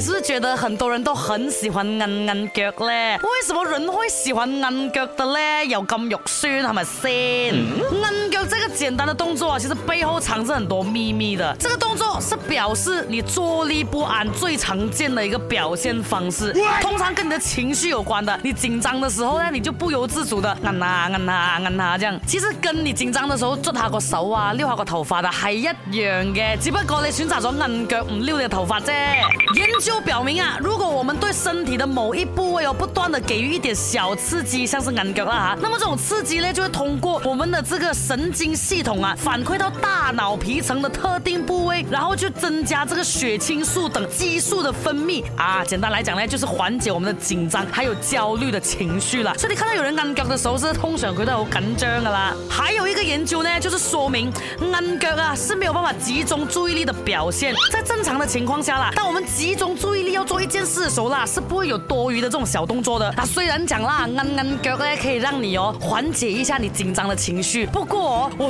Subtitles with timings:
[0.00, 3.18] 你是不是觉得很多人都很喜欢硬硬脚咧？
[3.22, 5.66] 为什么人会喜欢硬脚的咧？
[5.66, 7.54] 又咁肉酸，系咪先？
[7.54, 8.59] 硬脚啫。
[8.74, 11.54] 简单的动作啊，其实背后藏着很多秘密的。
[11.58, 18.38] 这个动作是表示你坐立不安最常见的一个表现方式，通常跟你的情绪有关的。
[18.42, 22.18] 你紧张的时候呢，你就不由自主的按呐按呐按呐这样。
[22.26, 28.92] 其实跟你紧张的时候做他个手啊、撩下个头发的系一样嘅，只不过你选择咗按脚唔撩你头发啫。
[29.56, 38.54] 研究表明啊，如果我们对身体的某一部位哦，不断的给予一点小刺激，像是按脚啊，那么这种刺激呢就会通过我们的这个神经。
[38.60, 45.64] 系统啊，反馈到大脑皮层的特定部位，然后就增加这个血清素等激素的分泌啊。
[45.64, 49.34] 简单来讲呢，就是缓解我们的紧张还有焦虑的情绪了。
[49.38, 52.34] 所以你看到有人按脚的时候，是通常觉得好紧张的啦。
[52.50, 54.30] 还有一个研究呢，就是说明
[54.74, 57.54] 按脚啊是没有办法集中注意力的表现。
[57.72, 63.12] 在正常的情况下啦，当我们集中注意力要做一件事的时候啦，是不会有多余的这种小动作的。
[63.16, 68.49] 那虽然讲啦，按按脚呢可以让你哦缓解一下你紧张的情绪，不过我。